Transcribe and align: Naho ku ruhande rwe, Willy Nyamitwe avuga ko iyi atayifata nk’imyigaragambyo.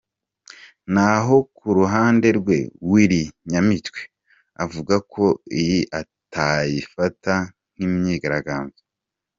Naho 0.93 1.35
ku 1.55 1.67
ruhande 1.77 2.27
rwe, 2.39 2.57
Willy 2.89 3.23
Nyamitwe 3.49 4.01
avuga 4.63 4.95
ko 5.13 5.23
iyi 5.59 5.79
atayifata 5.99 7.33
nk’imyigaragambyo. 7.75 8.81